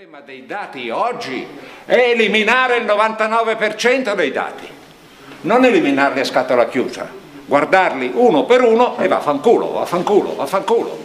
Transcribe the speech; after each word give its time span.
problema 0.00 0.24
dei 0.24 0.46
dati 0.46 0.88
oggi 0.88 1.46
è 1.84 1.92
eliminare 1.92 2.78
il 2.78 2.86
99% 2.86 4.14
dei 4.14 4.32
dati, 4.32 4.66
non 5.42 5.62
eliminarli 5.62 6.20
a 6.20 6.24
scatola 6.24 6.68
chiusa, 6.68 7.06
guardarli 7.44 8.10
uno 8.14 8.46
per 8.46 8.62
uno 8.62 8.96
e 8.96 9.08
vaffanculo, 9.08 9.72
vaffanculo, 9.72 10.36
vaffanculo. 10.36 10.98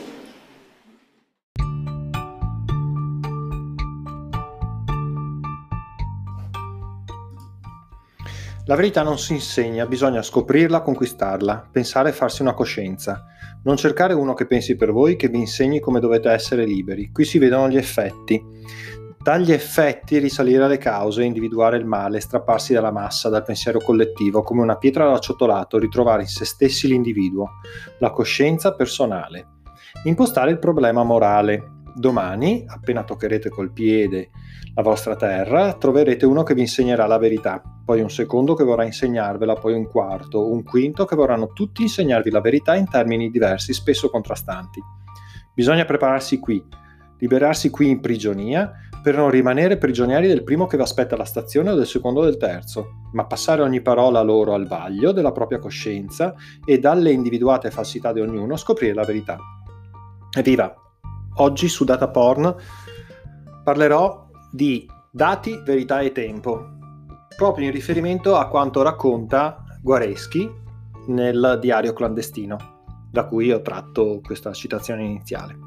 La 8.65 8.75
verità 8.75 9.01
non 9.01 9.19
si 9.19 9.33
insegna, 9.33 9.85
bisogna 9.87 10.21
scoprirla, 10.21 10.79
conquistarla, 10.79 11.67
pensare 11.69 12.09
e 12.09 12.13
farsi 12.13 12.43
una 12.43 12.53
coscienza. 12.53 13.25
Non 13.65 13.77
cercare 13.77 14.13
uno 14.13 14.35
che 14.35 14.45
pensi 14.45 14.75
per 14.75 14.91
voi, 14.91 15.15
che 15.15 15.27
vi 15.27 15.39
insegni 15.39 15.79
come 15.79 15.99
dovete 15.99 16.29
essere 16.29 16.65
liberi. 16.65 17.09
Qui 17.11 17.25
si 17.25 17.39
vedono 17.39 17.67
gli 17.67 17.77
effetti. 17.77 18.39
Dagli 19.19 19.51
effetti 19.51 20.19
risalire 20.19 20.65
alle 20.65 20.77
cause, 20.77 21.23
individuare 21.23 21.77
il 21.77 21.85
male, 21.85 22.19
strapparsi 22.19 22.73
dalla 22.73 22.91
massa, 22.91 23.27
dal 23.27 23.43
pensiero 23.43 23.79
collettivo, 23.79 24.43
come 24.43 24.61
una 24.61 24.77
pietra 24.77 25.09
d'acciottolato, 25.09 25.79
ritrovare 25.79 26.21
in 26.21 26.27
se 26.27 26.45
stessi 26.45 26.87
l'individuo, 26.87 27.53
la 27.97 28.11
coscienza 28.11 28.75
personale. 28.75 29.47
Impostare 30.03 30.51
il 30.51 30.59
problema 30.59 31.03
morale, 31.03 31.74
domani, 31.95 32.65
appena 32.67 33.03
toccherete 33.03 33.49
col 33.49 33.71
piede 33.71 34.29
la 34.75 34.81
vostra 34.81 35.15
terra, 35.15 35.73
troverete 35.73 36.25
uno 36.25 36.43
che 36.43 36.53
vi 36.53 36.61
insegnerà 36.61 37.07
la 37.07 37.17
verità, 37.17 37.61
poi 37.85 38.01
un 38.01 38.09
secondo 38.09 38.53
che 38.53 38.65
vorrà 38.65 38.83
insegnarvela, 38.83 39.53
poi 39.53 39.73
un 39.73 39.87
quarto, 39.87 40.51
un 40.51 40.63
quinto 40.63 41.05
che 41.05 41.15
vorranno 41.15 41.53
tutti 41.53 41.83
insegnarvi 41.83 42.29
la 42.29 42.41
verità 42.41 42.75
in 42.75 42.89
termini 42.89 43.29
diversi, 43.29 43.73
spesso 43.73 44.09
contrastanti. 44.09 44.81
Bisogna 45.53 45.85
prepararsi 45.85 46.39
qui, 46.39 46.61
liberarsi 47.19 47.69
qui 47.69 47.89
in 47.89 48.01
prigionia 48.01 48.73
per 49.01 49.15
non 49.15 49.29
rimanere 49.29 49.77
prigionieri 49.77 50.27
del 50.27 50.43
primo 50.43 50.65
che 50.65 50.75
vi 50.75 50.83
aspetta 50.83 51.15
alla 51.15 51.25
stazione 51.25 51.69
o 51.69 51.75
del 51.75 51.85
secondo 51.85 52.19
o 52.19 52.23
del 52.25 52.37
terzo, 52.37 53.03
ma 53.13 53.25
passare 53.25 53.61
ogni 53.61 53.81
parola 53.81 54.21
loro 54.21 54.53
al 54.53 54.67
vaglio 54.67 55.13
della 55.13 55.31
propria 55.31 55.59
coscienza 55.59 56.33
e 56.65 56.79
dalle 56.79 57.11
individuate 57.11 57.71
falsità 57.71 58.11
di 58.11 58.19
ognuno 58.19 58.57
scoprire 58.57 58.93
la 58.93 59.05
verità. 59.05 59.37
Evviva! 60.35 60.84
Oggi 61.37 61.67
su 61.67 61.83
Data 61.83 62.07
Porn 62.07 62.55
parlerò 63.61 64.29
di 64.51 64.87
dati, 65.11 65.61
verità 65.65 65.99
e 65.99 66.13
tempo, 66.13 66.77
proprio 67.35 67.65
in 67.65 67.73
riferimento 67.73 68.37
a 68.37 68.47
quanto 68.47 68.81
racconta 68.81 69.63
Guareschi 69.81 70.49
nel 71.07 71.57
diario 71.59 71.91
clandestino, 71.91 72.57
da 73.11 73.25
cui 73.25 73.51
ho 73.51 73.61
tratto 73.61 74.21
questa 74.23 74.53
citazione 74.53 75.03
iniziale. 75.03 75.57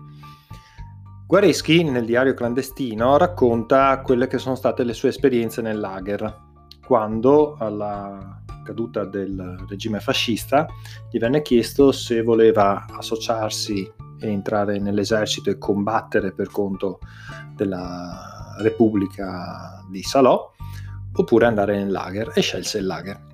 Guareschi 1.27 1.85
nel 1.85 2.07
diario 2.07 2.33
clandestino 2.33 3.19
racconta 3.19 4.01
quelle 4.01 4.27
che 4.27 4.39
sono 4.39 4.55
state 4.55 4.85
le 4.85 4.95
sue 4.95 5.11
esperienze 5.11 5.61
nel 5.61 5.79
lager, 5.79 6.47
quando 6.87 7.57
alla 7.59 8.43
caduta 8.65 9.05
del 9.05 9.67
regime 9.69 10.01
fascista 10.01 10.67
gli 11.11 11.19
venne 11.19 11.43
chiesto 11.43 11.93
se 11.93 12.23
voleva 12.23 12.87
associarsi 12.89 14.07
entrare 14.21 14.79
nell'esercito 14.79 15.51
e 15.51 15.59
combattere 15.59 16.33
per 16.33 16.51
conto 16.51 17.01
della 17.55 18.57
Repubblica 18.61 19.85
di 19.91 20.03
Salò, 20.03 20.53
oppure 21.13 21.47
andare 21.47 21.77
nel 21.77 21.91
lager 21.91 22.33
e 22.35 22.41
scelse 22.41 22.79
il 22.79 22.87
lager. 22.87 23.27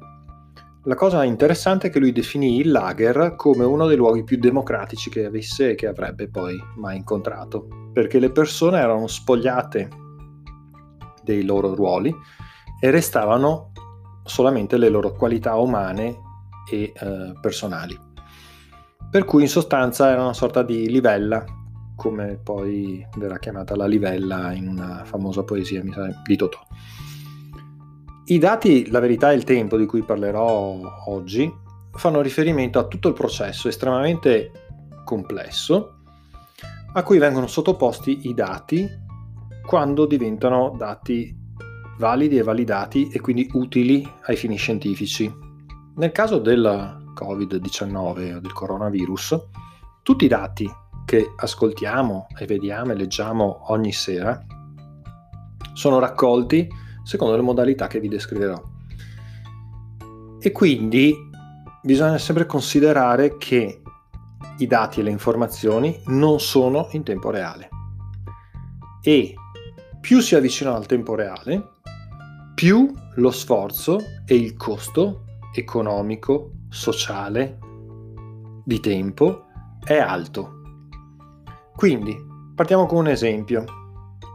La 0.87 0.95
cosa 0.97 1.25
interessante 1.25 1.87
è 1.87 1.91
che 1.91 1.99
lui 1.99 2.13
definì 2.13 2.59
il 2.59 2.71
lager 2.71 3.35
come 3.37 3.65
uno 3.65 3.87
dei 3.87 3.97
luoghi 3.97 4.23
più 4.23 4.39
democratici 4.39 5.09
che 5.09 5.25
avesse 5.25 5.71
e 5.71 5.75
che 5.75 5.87
avrebbe 5.87 6.29
poi 6.29 6.63
mai 6.77 6.99
incontrato, 6.99 7.67
perché 7.93 8.19
le 8.19 8.31
persone 8.31 8.79
erano 8.79 9.07
spogliate 9.07 9.89
dei 11.23 11.43
loro 11.43 11.75
ruoli 11.75 12.15
e 12.81 12.91
restavano 12.91 13.73
solamente 14.25 14.77
le 14.77 14.91
loro 14.91 15.13
qualità 15.13 15.55
umane 15.57 16.21
e 16.71 16.93
eh, 16.95 17.33
personali 17.41 18.13
per 19.15 19.25
cui 19.25 19.43
in 19.43 19.49
sostanza 19.49 20.11
era 20.11 20.23
una 20.23 20.33
sorta 20.33 20.65
di 20.65 20.91
livella, 20.91 21.45
come 21.95 22.37
poi 22.43 23.07
verrà 23.17 23.39
chiamata 23.39 23.77
la 23.77 23.87
livella 23.87 24.53
in 24.53 24.67
una 24.67 25.05
famosa 25.05 25.45
poesia 25.45 25.81
di 25.81 26.37
Totò. 26.37 26.59
I 28.25 28.39
dati, 28.39 28.91
la 28.91 28.99
verità 28.99 29.31
e 29.31 29.37
il 29.37 29.45
tempo 29.45 29.77
di 29.77 29.87
cui 29.87 30.03
parlerò 30.03 30.81
oggi 31.07 31.49
fanno 31.93 32.23
riferimento 32.23 32.81
a 32.81 32.89
tutto 32.89 33.07
il 33.07 33.15
processo 33.15 33.69
estremamente 33.69 34.51
complesso 35.05 36.01
a 36.95 37.03
cui 37.05 37.19
vengono 37.19 37.47
sottoposti 37.47 38.27
i 38.27 38.35
dati 38.35 38.85
quando 39.65 40.07
diventano 40.07 40.75
dati 40.77 41.33
validi 41.99 42.39
e 42.39 42.43
validati 42.43 43.11
e 43.11 43.21
quindi 43.21 43.49
utili 43.53 44.05
ai 44.23 44.35
fini 44.35 44.57
scientifici. 44.57 45.33
Nel 45.95 46.11
caso 46.11 46.41
del 46.41 47.03
Covid-19 47.15 48.37
o 48.37 48.41
del 48.41 48.53
coronavirus, 48.53 49.41
tutti 50.03 50.25
i 50.25 50.29
dati 50.29 50.71
che 51.05 51.33
ascoltiamo 51.37 52.27
e 52.39 52.47
vediamo 52.47 52.93
e 52.93 52.95
leggiamo 52.95 53.73
ogni 53.73 53.93
sera 53.93 54.45
sono 55.75 55.99
raccolti 55.99 56.69
secondo 57.03 57.37
le 57.37 57.43
modalità 57.43 57.87
che 57.87 58.01
vi 58.01 58.09
descriverò. 58.09 58.61
E 60.41 60.53
quindi 60.53 61.15
bisogna 61.83 62.19
sempre 62.19 62.47
considerare 62.47 63.37
che 63.37 63.83
i 64.59 64.67
dati 64.67 65.01
e 65.01 65.03
le 65.03 65.11
informazioni 65.11 66.01
non 66.07 66.41
sono 66.41 66.89
in 66.93 67.03
tempo 67.03 67.31
reale. 67.31 67.69
E 69.03 69.35
più 70.01 70.21
si 70.21 70.35
avvicinano 70.35 70.77
al 70.77 70.87
tempo 70.87 71.15
reale, 71.15 71.71
più 72.55 72.93
lo 73.17 73.31
sforzo 73.31 74.01
e 74.25 74.35
il 74.35 74.57
costo 74.57 75.25
economico, 75.53 76.53
sociale, 76.75 77.59
di 78.65 78.81
tempo 78.81 79.47
è 79.85 79.97
alto. 79.97 80.63
Quindi, 81.77 82.17
partiamo 82.55 82.87
con 82.87 82.99
un 82.99 83.09
esempio. 83.09 83.65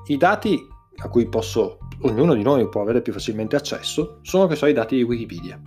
I 0.07 0.17
dati 0.17 0.57
a 1.01 1.09
cui 1.09 1.27
posso, 1.27 1.77
ognuno 2.01 2.33
di 2.33 2.41
noi 2.41 2.67
può 2.69 2.81
avere 2.81 3.01
più 3.01 3.11
facilmente 3.13 3.55
accesso 3.55 4.19
sono 4.21 4.47
che 4.47 4.55
so 4.55 4.65
i 4.65 4.73
dati 4.73 4.95
di 4.95 5.03
Wikipedia. 5.03 5.61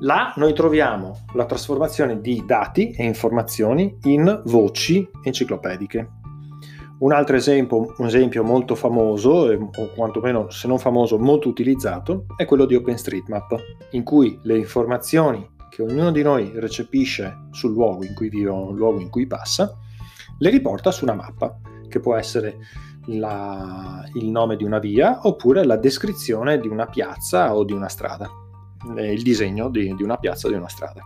Là 0.00 0.32
noi 0.36 0.52
troviamo 0.52 1.24
la 1.34 1.46
trasformazione 1.46 2.20
di 2.20 2.42
dati 2.44 2.90
e 2.90 3.04
informazioni 3.04 3.96
in 4.02 4.42
voci 4.46 5.08
enciclopediche. 5.22 6.22
Un 6.96 7.12
altro 7.12 7.36
esempio, 7.36 7.94
un 7.96 8.06
esempio 8.06 8.44
molto 8.44 8.74
famoso, 8.74 9.30
o 9.30 9.88
quantomeno 9.94 10.48
se 10.50 10.68
non 10.68 10.78
famoso, 10.78 11.18
molto 11.18 11.48
utilizzato, 11.48 12.26
è 12.36 12.44
quello 12.44 12.66
di 12.66 12.76
OpenStreetMap, 12.76 13.56
in 13.90 14.04
cui 14.04 14.38
le 14.42 14.58
informazioni 14.58 15.46
che 15.70 15.82
ognuno 15.82 16.12
di 16.12 16.22
noi 16.22 16.52
recepisce 16.54 17.46
sul 17.50 17.72
luogo 17.72 18.04
in 18.04 18.14
cui 18.14 18.28
vive 18.28 18.50
o 18.50 18.68
sul 18.68 18.76
luogo 18.76 19.00
in 19.00 19.10
cui 19.10 19.26
passa, 19.26 19.76
le 20.38 20.50
riporta 20.50 20.92
su 20.92 21.04
una 21.04 21.14
mappa, 21.14 21.58
che 21.88 21.98
può 21.98 22.14
essere 22.14 22.58
la, 23.06 24.04
il 24.14 24.30
nome 24.30 24.56
di 24.56 24.64
una 24.64 24.78
via 24.78 25.20
oppure 25.24 25.64
la 25.64 25.76
descrizione 25.76 26.58
di 26.58 26.68
una 26.68 26.86
piazza 26.86 27.54
o 27.54 27.64
di 27.64 27.72
una 27.72 27.88
strada, 27.88 28.28
il 28.96 29.22
disegno 29.22 29.68
di, 29.68 29.94
di 29.94 30.02
una 30.02 30.16
piazza 30.16 30.46
o 30.46 30.50
di 30.50 30.56
una 30.56 30.68
strada. 30.68 31.02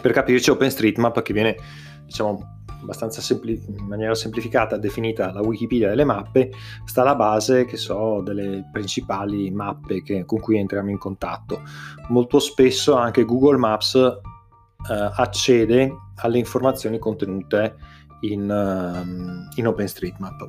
Per 0.00 0.12
capirci 0.12 0.50
OpenStreetMap 0.50 1.22
che 1.22 1.32
viene 1.32 1.56
diciamo 2.04 2.55
abbastanza 2.80 3.20
sempli- 3.20 3.60
in 3.66 3.86
maniera 3.86 4.14
semplificata 4.14 4.76
definita 4.76 5.32
la 5.32 5.40
Wikipedia 5.40 5.88
delle 5.88 6.04
mappe, 6.04 6.50
sta 6.84 7.02
alla 7.02 7.14
base, 7.14 7.64
che 7.64 7.76
so, 7.76 8.20
delle 8.22 8.68
principali 8.72 9.50
mappe 9.50 10.02
che, 10.02 10.24
con 10.24 10.40
cui 10.40 10.58
entriamo 10.58 10.90
in 10.90 10.98
contatto. 10.98 11.62
Molto 12.08 12.38
spesso 12.38 12.94
anche 12.94 13.24
Google 13.24 13.58
Maps 13.58 13.94
eh, 13.94 15.10
accede 15.16 15.94
alle 16.16 16.38
informazioni 16.38 16.98
contenute 16.98 17.76
in, 18.20 18.48
uh, 18.48 19.58
in 19.58 19.66
OpenStreetMap. 19.66 20.48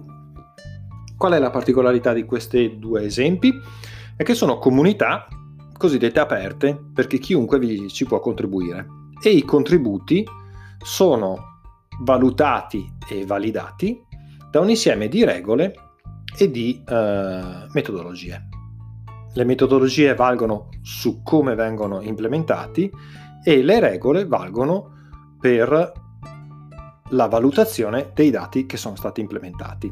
Qual 1.17 1.33
è 1.33 1.39
la 1.39 1.49
particolarità 1.49 2.13
di 2.13 2.23
questi 2.23 2.77
due 2.77 3.03
esempi? 3.03 3.51
È 4.15 4.23
che 4.23 4.33
sono 4.33 4.57
comunità 4.57 5.27
cosiddette 5.77 6.19
aperte 6.19 6.79
perché 6.93 7.17
chiunque 7.19 7.59
vi, 7.59 7.87
ci 7.89 8.05
può 8.05 8.19
contribuire 8.19 8.87
e 9.21 9.29
i 9.29 9.43
contributi 9.43 10.25
sono 10.83 11.46
valutati 12.01 12.87
e 13.09 13.25
validati 13.25 14.01
da 14.51 14.59
un 14.59 14.69
insieme 14.69 15.07
di 15.07 15.23
regole 15.23 15.73
e 16.37 16.51
di 16.51 16.83
eh, 16.87 17.67
metodologie. 17.71 18.47
Le 19.33 19.43
metodologie 19.43 20.15
valgono 20.15 20.69
su 20.81 21.21
come 21.23 21.55
vengono 21.55 22.01
implementati 22.01 22.91
e 23.43 23.63
le 23.63 23.79
regole 23.79 24.25
valgono 24.25 24.95
per 25.39 25.93
la 27.09 27.27
valutazione 27.27 28.11
dei 28.13 28.29
dati 28.29 28.65
che 28.65 28.77
sono 28.77 28.95
stati 28.95 29.21
implementati. 29.21 29.91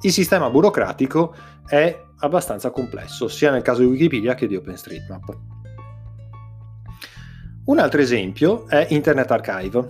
Il 0.00 0.12
sistema 0.12 0.50
burocratico 0.50 1.34
è 1.66 2.04
abbastanza 2.18 2.70
complesso, 2.70 3.28
sia 3.28 3.50
nel 3.50 3.62
caso 3.62 3.80
di 3.80 3.86
Wikipedia 3.86 4.34
che 4.34 4.46
di 4.46 4.56
OpenStreetMap. 4.56 5.38
Un 7.64 7.78
altro 7.78 8.00
esempio 8.00 8.68
è 8.68 8.86
Internet 8.90 9.30
Archive, 9.30 9.88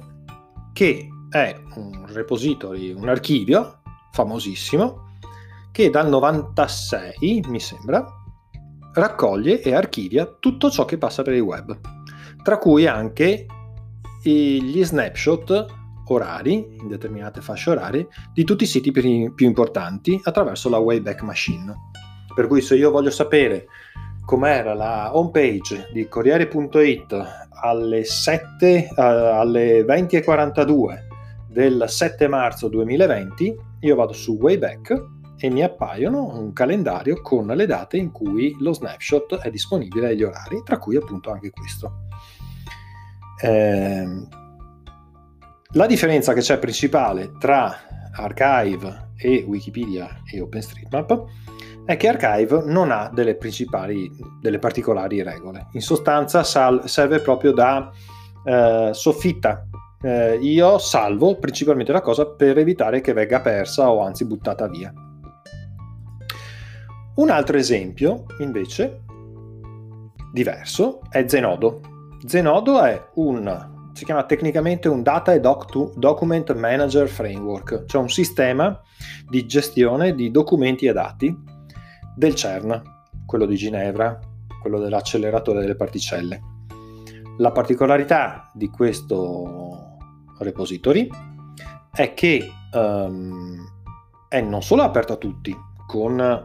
che 0.77 1.09
è 1.31 1.59
un 1.77 2.05
repository, 2.07 2.93
un 2.93 3.09
archivio 3.09 3.79
famosissimo, 4.13 5.15
che 5.73 5.89
dal 5.89 6.07
96, 6.07 7.45
mi 7.49 7.59
sembra, 7.59 8.07
raccoglie 8.93 9.63
e 9.63 9.75
archivia 9.75 10.27
tutto 10.39 10.71
ciò 10.71 10.85
che 10.85 10.99
passa 10.99 11.23
per 11.23 11.33
il 11.33 11.41
web, 11.41 11.81
tra 12.43 12.59
cui 12.59 12.87
anche 12.87 13.47
gli 14.23 14.85
snapshot 14.85 15.65
orari, 16.09 16.77
in 16.79 16.89
determinate 16.89 17.41
fasce 17.41 17.71
orarie, 17.71 18.09
di 18.35 18.45
tutti 18.45 18.65
i 18.65 18.67
siti 18.67 18.91
più, 18.91 19.33
importanti 19.47 20.21
attraverso 20.25 20.69
la 20.69 20.77
Wayback 20.77 21.23
Machine. 21.23 21.75
Per 22.35 22.47
cui 22.49 22.61
se 22.61 22.77
io 22.77 22.91
voglio 22.91 23.11
sapere 23.11 23.65
com'era 24.27 24.75
la 24.75 25.17
home 25.17 25.31
page 25.31 25.89
di 25.95 26.07
Corriere.it 26.07 27.49
alle, 27.67 28.05
7, 28.05 28.89
uh, 28.91 29.01
alle 29.01 29.83
20.42 29.83 31.05
del 31.49 31.85
7 31.87 32.29
marzo 32.29 32.69
2020, 32.69 33.57
io 33.81 33.95
vado 33.95 34.13
su 34.13 34.37
Wayback 34.41 35.15
e 35.39 35.51
mi 35.51 35.63
appaiono 35.63 36.39
un 36.39 36.53
calendario 36.53 37.21
con 37.21 37.47
le 37.47 37.67
date 37.67 37.97
in 37.97 38.11
cui 38.11 38.57
lo 38.61 38.73
snapshot 38.73 39.37
è 39.37 39.51
disponibile 39.51 40.09
agli 40.09 40.23
orari, 40.23 40.63
tra 40.65 40.79
cui 40.79 40.97
appunto 40.97 41.31
anche 41.31 41.51
questo. 41.51 42.05
Eh, 43.43 44.07
la 45.73 45.87
differenza 45.87 46.33
che 46.33 46.41
c'è 46.41 46.59
principale 46.59 47.33
tra 47.39 47.75
Archive 48.13 49.11
e 49.17 49.45
Wikipedia 49.47 50.23
e 50.25 50.41
OpenStreetMap 50.41 51.25
è 51.87 51.97
che 51.97 52.09
Archive 52.09 52.65
non 52.65 52.91
ha 52.91 53.09
delle 53.15 53.37
principali, 53.37 54.11
delle 54.41 54.59
particolari 54.59 55.23
regole. 55.23 55.69
In 55.73 55.81
sostanza 55.81 56.43
sal- 56.43 56.89
serve 56.89 57.21
proprio 57.21 57.53
da 57.53 57.91
eh, 58.45 58.91
soffitta. 58.93 59.65
Eh, 60.03 60.35
io 60.43 60.79
salvo 60.79 61.39
principalmente 61.39 61.93
la 61.93 62.01
cosa 62.01 62.27
per 62.27 62.59
evitare 62.59 63.01
che 63.01 63.13
venga 63.13 63.41
persa 63.41 63.89
o 63.89 64.03
anzi 64.03 64.27
buttata 64.27 64.67
via. 64.67 64.93
Un 67.15 67.31
altro 67.31 67.57
esempio, 67.57 68.25
invece, 68.41 69.03
diverso, 70.33 71.01
è 71.09 71.25
Zenodo. 71.29 71.81
Zenodo 72.27 72.83
è 72.83 73.01
un, 73.15 73.91
si 73.93 74.05
chiama 74.05 74.25
tecnicamente 74.25 74.89
un 74.89 75.05
Data 75.05 75.33
e 75.33 75.39
Doc 75.39 75.95
Document 75.97 76.53
Manager 76.53 77.09
Framework, 77.09 77.85
cioè 77.87 78.03
un 78.03 78.11
sistema 78.11 78.79
di 79.29 79.47
gestione 79.47 80.17
di 80.17 80.33
documenti 80.33 80.87
e 80.87 80.93
dati 80.93 81.55
del 82.17 82.35
CERN, 82.35 82.83
quello 83.27 83.47
di 83.47 83.57
Ginevra, 83.57 84.19
quello 84.61 84.81
dell'acceleratore 84.81 85.61
delle 85.61 85.77
particelle. 85.77 86.41
La 87.39 87.53
particolarità 87.53 88.51
di 88.55 88.69
questo 88.69 89.97
repository 90.39 91.09
è 91.93 92.15
che 92.15 92.51
um, 92.73 93.65
è 94.29 94.41
non 94.41 94.63
solo 94.63 94.83
aperto 94.83 95.13
a 95.13 95.17
tutti, 95.17 95.55
con 95.87 96.45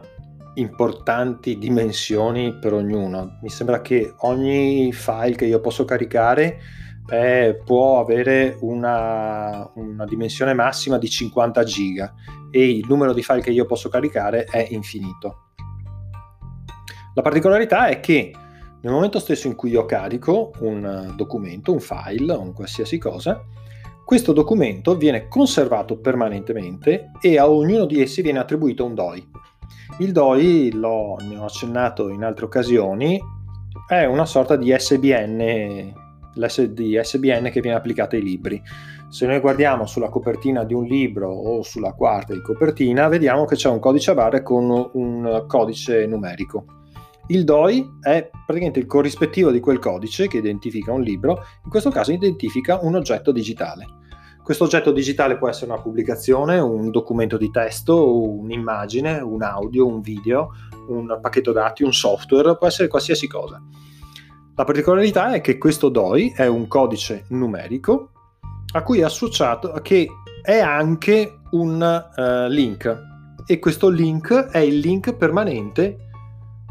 importanti 0.54 1.56
dimensioni 1.56 2.58
per 2.58 2.74
ognuno. 2.74 3.38
Mi 3.40 3.48
sembra 3.48 3.80
che 3.80 4.14
ogni 4.18 4.92
file 4.92 5.34
che 5.34 5.46
io 5.46 5.60
posso 5.60 5.84
caricare 5.84 6.60
eh, 7.10 7.60
può 7.64 8.00
avere 8.00 8.56
una, 8.60 9.68
una, 9.74 10.04
dimensione 10.04 10.54
massima 10.54 10.98
di 10.98 11.08
50 11.08 11.64
giga 11.64 12.14
e 12.50 12.70
il 12.70 12.84
numero 12.86 13.12
di 13.12 13.22
file 13.22 13.40
che 13.40 13.50
io 13.50 13.64
posso 13.64 13.88
caricare 13.88 14.44
è 14.44 14.68
infinito. 14.70 15.51
La 17.14 17.22
particolarità 17.22 17.88
è 17.88 18.00
che 18.00 18.32
nel 18.80 18.92
momento 18.92 19.18
stesso 19.18 19.46
in 19.46 19.54
cui 19.54 19.70
io 19.70 19.84
carico 19.84 20.52
un 20.60 21.12
documento, 21.14 21.72
un 21.72 21.80
file, 21.80 22.32
un 22.32 22.52
qualsiasi 22.52 22.98
cosa, 22.98 23.44
questo 24.04 24.32
documento 24.32 24.96
viene 24.96 25.28
conservato 25.28 25.98
permanentemente 25.98 27.10
e 27.20 27.38
a 27.38 27.48
ognuno 27.48 27.84
di 27.84 28.00
essi 28.00 28.22
viene 28.22 28.38
attribuito 28.38 28.84
un 28.84 28.94
DOI. 28.94 29.30
Il 29.98 30.12
DOI, 30.12 30.72
l'ho, 30.72 31.16
ne 31.20 31.36
ho 31.36 31.44
accennato 31.44 32.08
in 32.08 32.24
altre 32.24 32.46
occasioni, 32.46 33.20
è 33.86 34.04
una 34.04 34.26
sorta 34.26 34.56
di 34.56 34.74
SBN, 34.76 35.92
di 36.70 37.00
SBN 37.02 37.50
che 37.50 37.60
viene 37.60 37.76
applicata 37.76 38.16
ai 38.16 38.22
libri. 38.22 38.60
Se 39.08 39.26
noi 39.26 39.38
guardiamo 39.40 39.86
sulla 39.86 40.08
copertina 40.08 40.64
di 40.64 40.72
un 40.72 40.84
libro 40.84 41.30
o 41.30 41.62
sulla 41.62 41.92
quarta 41.92 42.32
di 42.32 42.40
copertina, 42.40 43.08
vediamo 43.08 43.44
che 43.44 43.54
c'è 43.54 43.68
un 43.68 43.78
codice 43.78 44.12
a 44.12 44.14
barre 44.14 44.42
con 44.42 44.90
un 44.94 45.44
codice 45.46 46.06
numerico. 46.06 46.80
Il 47.28 47.44
DOI 47.44 47.98
è 48.00 48.28
praticamente 48.44 48.80
il 48.80 48.86
corrispettivo 48.86 49.50
di 49.50 49.60
quel 49.60 49.78
codice 49.78 50.26
che 50.26 50.38
identifica 50.38 50.92
un 50.92 51.02
libro, 51.02 51.44
in 51.64 51.70
questo 51.70 51.90
caso 51.90 52.12
identifica 52.12 52.80
un 52.82 52.94
oggetto 52.96 53.30
digitale. 53.30 53.86
Questo 54.42 54.64
oggetto 54.64 54.90
digitale 54.90 55.38
può 55.38 55.48
essere 55.48 55.70
una 55.70 55.80
pubblicazione, 55.80 56.58
un 56.58 56.90
documento 56.90 57.36
di 57.36 57.50
testo, 57.50 58.20
un'immagine, 58.20 59.20
un 59.20 59.42
audio, 59.42 59.86
un 59.86 60.00
video, 60.00 60.50
un 60.88 61.18
pacchetto 61.20 61.52
dati, 61.52 61.84
un 61.84 61.92
software, 61.92 62.56
può 62.56 62.66
essere 62.66 62.88
qualsiasi 62.88 63.28
cosa. 63.28 63.62
La 64.56 64.64
particolarità 64.64 65.32
è 65.32 65.40
che 65.40 65.58
questo 65.58 65.88
DOI 65.88 66.32
è 66.36 66.46
un 66.46 66.66
codice 66.66 67.24
numerico 67.28 68.10
a 68.74 68.82
cui 68.82 68.98
è 68.98 69.04
associato 69.04 69.72
che 69.80 70.08
è 70.42 70.58
anche 70.58 71.38
un 71.52 71.80
uh, 72.16 72.48
link 72.48 73.10
e 73.46 73.58
questo 73.58 73.88
link 73.88 74.32
è 74.32 74.58
il 74.58 74.78
link 74.78 75.14
permanente 75.14 76.10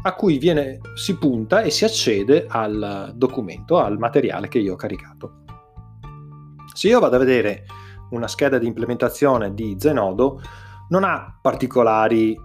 a 0.02 0.14
cui 0.14 0.38
viene, 0.38 0.80
si 0.94 1.16
punta 1.16 1.62
e 1.62 1.70
si 1.70 1.84
accede 1.84 2.46
al 2.48 3.12
documento, 3.14 3.78
al 3.78 3.98
materiale 3.98 4.48
che 4.48 4.58
io 4.58 4.72
ho 4.72 4.76
caricato. 4.76 5.40
Se 6.72 6.88
io 6.88 7.00
vado 7.00 7.16
a 7.16 7.20
vedere 7.20 7.64
una 8.10 8.26
scheda 8.26 8.58
di 8.58 8.66
implementazione 8.66 9.54
di 9.54 9.76
Zenodo, 9.78 10.40
non 10.88 11.04
ha 11.04 11.38
particolari 11.40 12.38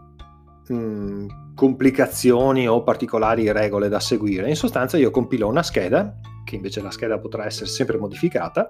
mh, 0.68 0.76
mm, 0.76 1.28
complicazioni 1.56 2.68
o 2.68 2.84
particolari 2.84 3.52
regole 3.52 3.90
da 3.90 4.00
seguire. 4.00 4.48
In 4.48 4.56
sostanza 4.56 4.98
io 4.98 5.10
compilo 5.10 5.48
una 5.48 5.64
scheda, 5.64 6.20
che 6.46 6.56
invece 6.56 6.82
la 6.82 6.92
scheda 6.92 7.18
potrà 7.20 7.46
essere 7.46 7.66
sempre 7.66 7.98
modificata, 7.98 8.70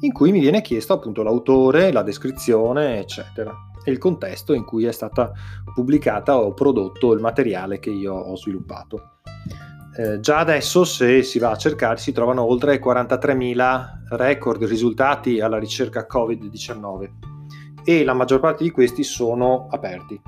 in 0.00 0.12
cui 0.12 0.32
mi 0.32 0.40
viene 0.40 0.60
chiesto 0.60 0.92
appunto 0.92 1.22
l'autore, 1.22 1.92
la 1.92 2.02
descrizione, 2.02 2.98
eccetera, 2.98 3.54
e 3.88 3.90
il 3.90 3.98
contesto 3.98 4.52
in 4.52 4.64
cui 4.64 4.84
è 4.84 4.92
stata 4.92 5.32
pubblicata 5.74 6.38
o 6.38 6.52
prodotto 6.52 7.12
il 7.12 7.20
materiale 7.20 7.78
che 7.78 7.90
io 7.90 8.14
ho 8.14 8.36
sviluppato. 8.36 9.16
Eh, 9.96 10.20
già 10.20 10.38
adesso, 10.38 10.84
se 10.84 11.22
si 11.22 11.38
va 11.38 11.50
a 11.50 11.56
cercare, 11.56 11.96
si 11.96 12.12
trovano 12.12 12.44
oltre 12.44 12.80
43.000 12.80 14.16
record 14.16 14.62
risultati 14.64 15.40
alla 15.40 15.58
ricerca 15.58 16.06
Covid-19 16.08 17.10
e 17.84 18.04
la 18.04 18.12
maggior 18.12 18.40
parte 18.40 18.62
di 18.62 18.70
questi 18.70 19.02
sono 19.02 19.66
aperti, 19.70 20.20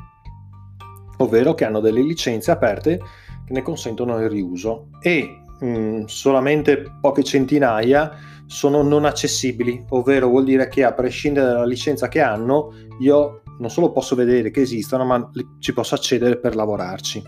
ovvero 1.19 1.55
che 1.55 1.67
hanno 1.67 1.81
delle 1.81 2.01
licenze 2.01 2.51
aperte 2.51 2.99
che 3.45 3.53
ne 3.53 3.63
consentono 3.63 4.19
il 4.19 4.31
riuso 4.31 4.89
e 5.03 5.43
mh, 5.61 5.67
mm, 5.67 6.05
solamente 6.07 6.97
poche 7.01 7.23
centinaia 7.23 8.17
sono 8.51 8.83
non 8.83 9.05
accessibili, 9.05 9.85
ovvero 9.91 10.27
vuol 10.27 10.43
dire 10.43 10.67
che 10.67 10.83
a 10.83 10.93
prescindere 10.93 11.53
dalla 11.53 11.65
licenza 11.65 12.09
che 12.09 12.21
hanno, 12.21 12.73
io 12.99 13.43
non 13.61 13.71
solo 13.71 13.93
posso 13.93 14.17
vedere 14.17 14.51
che 14.51 14.63
esistono, 14.63 15.05
ma 15.05 15.31
ci 15.61 15.73
posso 15.73 15.95
accedere 15.95 16.39
per 16.39 16.57
lavorarci. 16.57 17.23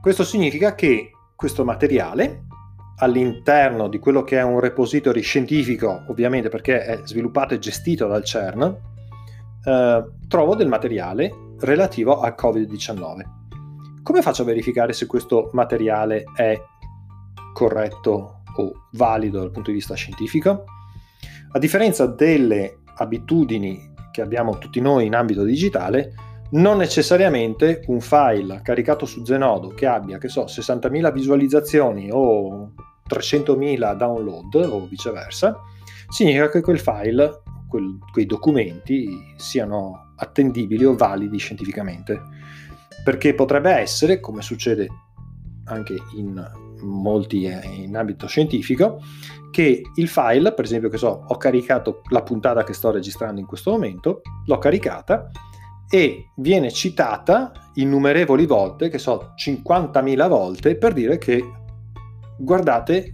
Questo 0.00 0.24
significa 0.24 0.74
che 0.74 1.10
questo 1.34 1.64
materiale 1.64 2.46
all'interno 2.98 3.88
di 3.88 3.98
quello 3.98 4.22
che 4.22 4.38
è 4.38 4.42
un 4.42 4.60
repository 4.60 5.20
scientifico, 5.20 6.04
ovviamente 6.08 6.48
perché 6.48 6.84
è 6.84 7.00
sviluppato 7.04 7.54
e 7.54 7.58
gestito 7.58 8.06
dal 8.06 8.24
CERN, 8.24 8.62
eh, 9.64 10.04
trovo 10.28 10.54
del 10.54 10.68
materiale 10.68 11.32
relativo 11.58 12.20
al 12.20 12.34
Covid-19. 12.38 13.22
Come 14.02 14.22
faccio 14.22 14.42
a 14.42 14.44
verificare 14.46 14.92
se 14.92 15.06
questo 15.06 15.50
materiale 15.54 16.24
è 16.36 16.60
corretto 17.52 18.42
o 18.56 18.72
valido 18.92 19.40
dal 19.40 19.50
punto 19.50 19.70
di 19.70 19.76
vista 19.76 19.94
scientifico? 19.94 20.64
A 21.50 21.58
differenza 21.58 22.06
delle 22.06 22.80
abitudini 22.96 23.92
che 24.14 24.22
abbiamo 24.22 24.58
tutti 24.58 24.80
noi 24.80 25.06
in 25.06 25.16
ambito 25.16 25.42
digitale, 25.42 26.14
non 26.50 26.76
necessariamente 26.76 27.82
un 27.88 28.00
file 28.00 28.60
caricato 28.62 29.06
su 29.06 29.24
Zenodo 29.24 29.70
che 29.70 29.86
abbia, 29.86 30.18
che 30.18 30.28
so, 30.28 30.44
60.000 30.44 31.12
visualizzazioni 31.12 32.10
o 32.12 32.70
300.000 33.08 33.96
download 33.96 34.54
o 34.54 34.86
viceversa, 34.86 35.58
significa 36.08 36.48
che 36.48 36.60
quel 36.60 36.78
file, 36.78 37.42
quel, 37.68 37.98
quei 38.12 38.26
documenti 38.26 39.34
siano 39.34 40.12
attendibili 40.14 40.84
o 40.84 40.94
validi 40.94 41.38
scientificamente. 41.38 42.20
Perché 43.02 43.34
potrebbe 43.34 43.72
essere, 43.72 44.20
come 44.20 44.42
succede 44.42 44.86
anche 45.64 45.96
in 46.16 46.52
molti 46.82 47.46
eh, 47.46 47.60
in 47.82 47.96
ambito 47.96 48.28
scientifico, 48.28 49.00
che 49.54 49.82
il 49.94 50.08
file, 50.08 50.52
per 50.52 50.64
esempio, 50.64 50.88
che 50.88 50.96
so, 50.96 51.26
ho 51.28 51.36
caricato 51.36 52.02
la 52.08 52.24
puntata 52.24 52.64
che 52.64 52.72
sto 52.72 52.90
registrando 52.90 53.38
in 53.38 53.46
questo 53.46 53.70
momento, 53.70 54.22
l'ho 54.46 54.58
caricata 54.58 55.30
e 55.88 56.30
viene 56.34 56.72
citata 56.72 57.52
innumerevoli 57.74 58.46
volte, 58.46 58.88
che 58.88 58.98
so, 58.98 59.32
50.000 59.36 60.28
volte, 60.28 60.76
per 60.76 60.92
dire 60.92 61.18
che 61.18 61.40
guardate 62.36 63.12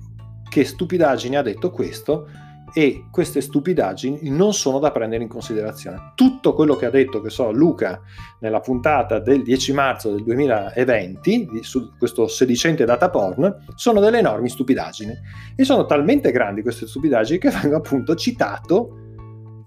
che 0.48 0.64
stupidaggine 0.64 1.36
ha 1.36 1.42
detto 1.42 1.70
questo 1.70 2.26
e 2.72 3.06
queste 3.10 3.40
stupidaggini 3.40 4.28
non 4.30 4.52
sono 4.52 4.78
da 4.78 4.90
prendere 4.90 5.22
in 5.22 5.28
considerazione. 5.28 6.12
Tutto 6.14 6.54
quello 6.54 6.76
che 6.76 6.86
ha 6.86 6.90
detto, 6.90 7.20
che 7.20 7.30
so, 7.30 7.50
Luca 7.50 8.00
nella 8.40 8.60
puntata 8.60 9.18
del 9.18 9.42
10 9.42 9.72
marzo 9.72 10.10
del 10.10 10.24
2020 10.24 11.62
su 11.62 11.92
questo 11.98 12.26
sedicente 12.26 12.84
data 12.84 13.10
porn 13.10 13.64
sono 13.74 14.00
delle 14.00 14.18
enormi 14.18 14.48
stupidaggini 14.48 15.12
e 15.56 15.64
sono 15.64 15.86
talmente 15.86 16.30
grandi 16.30 16.62
queste 16.62 16.86
stupidaggini 16.86 17.38
che 17.38 17.50
vengono 17.50 17.76
appunto 17.76 18.14
citato 18.14 18.96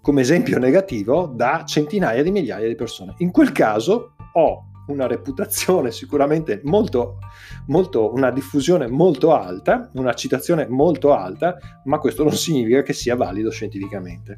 come 0.01 0.21
esempio 0.21 0.59
negativo 0.59 1.31
da 1.33 1.63
centinaia 1.65 2.21
di 2.23 2.31
migliaia 2.31 2.67
di 2.67 2.75
persone. 2.75 3.13
In 3.19 3.31
quel 3.31 3.51
caso 3.53 4.15
ho 4.33 4.71
una 4.87 5.07
reputazione 5.07 5.91
sicuramente 5.91 6.61
molto, 6.63 7.19
molto, 7.67 8.13
una 8.13 8.31
diffusione 8.31 8.87
molto 8.87 9.33
alta, 9.33 9.89
una 9.93 10.13
citazione 10.13 10.67
molto 10.67 11.13
alta, 11.13 11.57
ma 11.85 11.99
questo 11.99 12.23
non 12.23 12.33
significa 12.33 12.81
che 12.81 12.93
sia 12.93 13.15
valido 13.15 13.49
scientificamente. 13.49 14.35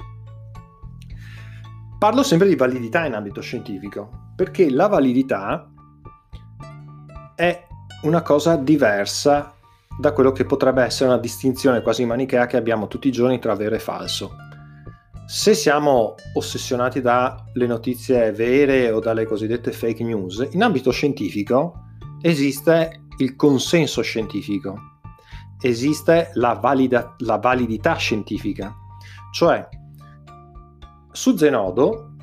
Parlo 1.97 2.23
sempre 2.23 2.47
di 2.47 2.55
validità 2.55 3.05
in 3.05 3.13
ambito 3.13 3.41
scientifico, 3.41 4.33
perché 4.35 4.69
la 4.69 4.87
validità 4.87 5.71
è 7.35 7.65
una 8.03 8.21
cosa 8.21 8.55
diversa 8.55 9.53
da 9.97 10.11
quello 10.11 10.31
che 10.31 10.45
potrebbe 10.45 10.83
essere 10.83 11.09
una 11.09 11.19
distinzione 11.19 11.81
quasi 11.81 12.05
manichea 12.05 12.45
che 12.47 12.57
abbiamo 12.57 12.87
tutti 12.87 13.07
i 13.07 13.11
giorni 13.11 13.39
tra 13.39 13.55
vero 13.55 13.75
e 13.75 13.79
falso 13.79 14.44
se 15.25 15.53
siamo 15.55 16.15
ossessionati 16.33 17.01
dalle 17.01 17.65
notizie 17.65 18.31
vere 18.31 18.91
o 18.91 18.99
dalle 18.99 19.25
cosiddette 19.25 19.71
fake 19.71 20.03
news, 20.03 20.47
in 20.51 20.61
ambito 20.61 20.91
scientifico 20.91 21.85
esiste 22.21 23.05
il 23.17 23.35
consenso 23.35 24.01
scientifico, 24.01 24.99
esiste 25.61 26.31
la, 26.33 26.53
valida, 26.53 27.15
la 27.19 27.37
validità 27.37 27.95
scientifica, 27.95 28.73
cioè 29.31 29.67
su 31.11 31.35
Zenodo 31.35 32.13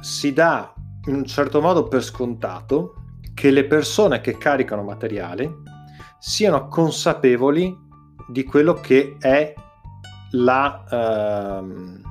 si 0.00 0.32
dà 0.32 0.72
in 1.06 1.14
un 1.14 1.24
certo 1.24 1.60
modo 1.60 1.84
per 1.84 2.02
scontato 2.02 2.94
che 3.34 3.50
le 3.50 3.66
persone 3.66 4.20
che 4.20 4.38
caricano 4.38 4.82
materiale 4.82 5.56
siano 6.18 6.68
consapevoli 6.68 7.76
di 8.28 8.44
quello 8.44 8.74
che 8.74 9.16
è 9.18 9.54
la, 10.30 10.84
ehm, 10.90 12.05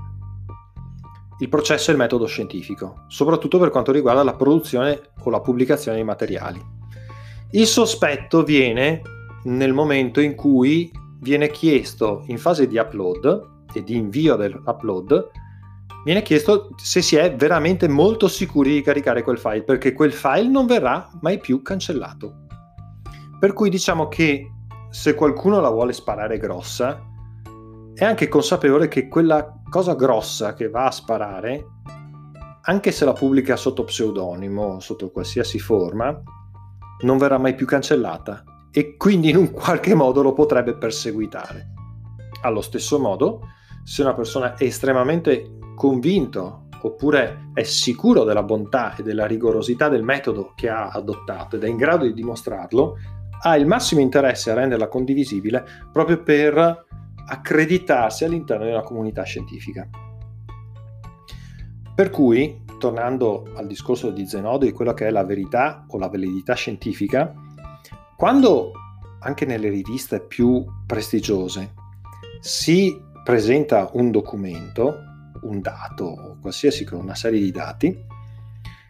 il 1.39 1.50
processo 1.50 1.89
e 1.89 1.94
il 1.94 2.00
metodo 2.00 2.25
scientifico, 2.25 3.06
soprattutto 3.08 3.60
per 3.60 3.70
quanto 3.70 3.92
riguarda 3.92 4.24
la 4.24 4.36
produzione 4.36 5.01
o 5.24 5.30
la 5.30 5.42
pubblicazione 5.42 5.98
dei 5.98 6.06
materiali. 6.06 6.62
Il 7.51 7.68
sospetto 7.68 8.44
viene 8.44 9.01
nel 9.44 9.74
momento 9.74 10.20
in 10.20 10.36
cui 10.36 10.92
viene 11.20 11.50
chiesto 11.50 12.24
in 12.27 12.38
fase 12.38 12.68
di 12.68 12.77
upload 12.77 13.54
e 13.74 13.84
di 13.84 13.96
invio 13.96 14.36
dell'upload, 14.36 15.30
viene 16.04 16.22
chiesto 16.22 16.70
se 16.75 17.01
si 17.01 17.15
è 17.15 17.36
veramente 17.36 17.88
molto 17.88 18.27
sicuri 18.27 18.74
di 18.74 18.82
caricare 18.82 19.24
quel 19.24 19.38
file, 19.38 19.63
perché 19.63 19.94
quel 19.94 20.13
file 20.13 20.48
non 20.48 20.65
verrà 20.65 21.10
mai 21.22 21.39
più 21.39 21.62
cancellato. 21.62 22.44
Per 23.39 23.54
cui 23.54 23.70
diciamo 23.70 24.08
che 24.08 24.51
se 24.89 25.13
qualcuno 25.13 25.60
la 25.60 25.70
vuole 25.70 25.94
sparare 25.94 26.38
grossa, 26.38 27.01
è 27.94 28.04
anche 28.04 28.27
consapevole 28.27 28.88
che 28.88 29.08
quella 29.08 29.55
cosa 29.70 29.96
grossa 29.96 30.54
che 30.54 30.70
va 30.70 30.86
a 30.86 30.92
sparare, 30.92 31.66
anche 32.62 32.92
se 32.92 33.06
la 33.06 33.14
pubblica 33.14 33.56
sotto 33.56 33.84
pseudonimo, 33.84 34.80
sotto 34.80 35.12
qualsiasi 35.12 35.60
forma, 35.60 36.20
non 37.02 37.18
verrà 37.18 37.38
mai 37.38 37.56
più 37.56 37.66
cancellata 37.66 38.44
e 38.72 38.98
quindi 38.98 39.30
in 39.30 39.38
un 39.38 39.52
qualche 39.52 39.94
modo 39.94 40.22
lo 40.22 40.34
potrebbe 40.34 40.76
perseguitare. 40.76 41.74
Allo 42.42 42.62
stesso 42.62 43.00
modo, 43.00 43.42
se 43.84 44.02
una 44.02 44.14
persona 44.14 44.56
è 44.56 44.64
estremamente 44.64 45.58
convinto 45.76 46.68
oppure 46.82 47.52
è 47.54 47.64
sicuro 47.64 48.24
della 48.24 48.44
bontà 48.44 48.96
e 48.96 49.04
della 49.04 49.26
rigorosità 49.26 49.90
del 49.90 50.04
metodo 50.04 50.54
che 50.56 50.70
ha 50.70 50.90
adottato 50.90 51.56
ed 51.56 51.64
è 51.64 51.68
in 51.68 51.78
grado 51.78 52.06
di 52.06 52.14
dimostrarlo, 52.14 52.98
ha 53.42 53.56
il 53.56 53.66
massimo 53.66 54.02
interesse 54.02 54.52
a 54.52 54.56
renderla 54.56 54.88
condivisibile 54.88 55.64
proprio 55.92 56.22
per 56.22 56.86
accreditarsi 57.27 58.24
all'interno 58.24 58.65
di 58.65 58.72
una 58.72 58.84
comunità 58.84 59.24
scientifica. 59.24 59.88
Per 61.96 62.10
cui, 62.10 62.63
tornando 62.77 63.51
al 63.55 63.67
discorso 63.67 64.12
di 64.12 64.27
Zenodo 64.27 64.65
di 64.65 64.72
quello 64.72 64.94
che 64.94 65.08
è 65.08 65.10
la 65.12 65.24
verità 65.24 65.86
o 65.88 65.98
la 65.98 66.08
validità 66.08 66.53
scientifica, 66.53 67.34
quando 68.17 68.72
anche 69.20 69.46
nelle 69.46 69.70
riviste 69.70 70.22
più 70.22 70.63
prestigiose 70.86 71.74
si 72.39 73.01
presenta 73.24 73.89
un 73.94 74.12
documento, 74.12 74.98
un 75.41 75.62
dato 75.62 76.05
o 76.05 76.38
qualsiasi 76.39 76.86
una 76.91 77.15
serie 77.15 77.39
di 77.39 77.51
dati, 77.51 78.05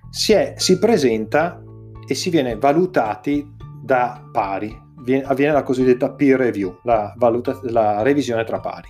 si, 0.09 0.33
è, 0.33 0.55
si 0.57 0.77
presenta 0.77 1.61
e 2.07 2.13
si 2.15 2.29
viene 2.29 2.55
valutati 2.55 3.53
da 3.81 4.27
pari, 4.31 4.84
avviene 5.23 5.53
la 5.53 5.63
cosiddetta 5.63 6.11
peer 6.11 6.39
review, 6.39 6.79
la, 6.83 7.13
valuta, 7.17 7.59
la 7.63 8.01
revisione 8.01 8.43
tra 8.43 8.59
pari. 8.59 8.89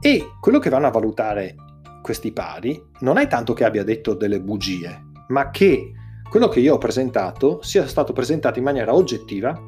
E 0.00 0.32
quello 0.40 0.58
che 0.58 0.70
vanno 0.70 0.86
a 0.86 0.90
valutare 0.90 1.54
questi 2.02 2.32
pari 2.32 2.82
non 3.00 3.16
è 3.16 3.26
tanto 3.26 3.54
che 3.54 3.64
abbia 3.64 3.84
detto 3.84 4.14
delle 4.14 4.40
bugie, 4.40 5.02
ma 5.28 5.50
che 5.50 5.92
quello 6.28 6.48
che 6.48 6.60
io 6.60 6.74
ho 6.74 6.78
presentato 6.78 7.62
sia 7.62 7.86
stato 7.86 8.12
presentato 8.12 8.58
in 8.58 8.64
maniera 8.64 8.94
oggettiva 8.94 9.58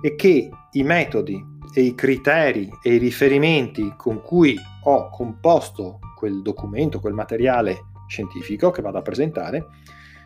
e 0.00 0.14
che 0.14 0.48
i 0.72 0.82
metodi 0.82 1.42
e 1.74 1.82
i 1.82 1.94
criteri 1.94 2.70
e 2.82 2.94
i 2.94 2.98
riferimenti 2.98 3.94
con 3.96 4.20
cui 4.20 4.56
ho 4.84 5.08
composto 5.10 5.98
quel 6.16 6.42
documento, 6.42 7.00
quel 7.00 7.14
materiale 7.14 7.86
scientifico 8.06 8.70
che 8.70 8.82
vado 8.82 8.98
a 8.98 9.02
presentare, 9.02 9.66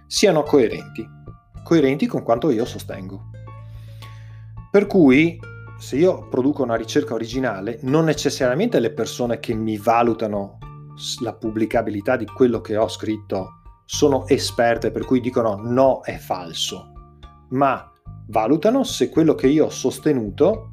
siano 0.06 0.42
coerenti, 0.42 1.06
coerenti 1.62 2.06
con 2.06 2.22
quanto 2.22 2.50
io 2.50 2.64
sostengo. 2.64 3.30
Per 4.74 4.88
cui 4.88 5.38
se 5.78 5.94
io 5.94 6.26
produco 6.26 6.64
una 6.64 6.74
ricerca 6.74 7.14
originale, 7.14 7.78
non 7.82 8.06
necessariamente 8.06 8.80
le 8.80 8.92
persone 8.92 9.38
che 9.38 9.54
mi 9.54 9.76
valutano 9.76 10.58
la 11.22 11.32
pubblicabilità 11.32 12.16
di 12.16 12.24
quello 12.26 12.60
che 12.60 12.76
ho 12.76 12.88
scritto 12.88 13.60
sono 13.84 14.26
esperte 14.26 14.90
per 14.90 15.04
cui 15.04 15.20
dicono 15.20 15.54
no 15.62 16.02
è 16.02 16.16
falso, 16.16 16.90
ma 17.50 17.88
valutano 18.26 18.82
se 18.82 19.10
quello 19.10 19.36
che 19.36 19.46
io 19.46 19.66
ho 19.66 19.70
sostenuto 19.70 20.72